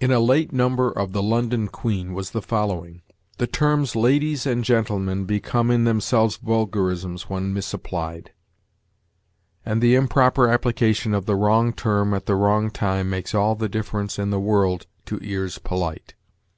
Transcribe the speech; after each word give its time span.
In 0.00 0.10
a 0.10 0.18
late 0.18 0.50
number 0.50 0.90
of 0.90 1.12
the 1.12 1.22
"London 1.22 1.68
Queen" 1.68 2.14
was 2.14 2.30
the 2.30 2.40
following: 2.40 3.02
"The 3.36 3.46
terms 3.46 3.94
ladies 3.94 4.46
and 4.46 4.64
gentlemen 4.64 5.26
become 5.26 5.70
in 5.70 5.84
themselves 5.84 6.36
vulgarisms 6.38 7.28
when 7.28 7.52
misapplied, 7.52 8.32
and 9.62 9.82
the 9.82 9.94
improper 9.94 10.48
application 10.48 11.12
of 11.12 11.26
the 11.26 11.36
wrong 11.36 11.74
term 11.74 12.14
at 12.14 12.24
the 12.24 12.34
wrong 12.34 12.70
time 12.70 13.10
makes 13.10 13.34
all 13.34 13.54
the 13.54 13.68
difference 13.68 14.18
in 14.18 14.30
the 14.30 14.40
world 14.40 14.86
to 15.04 15.18
ears 15.20 15.58
polite. 15.58 16.14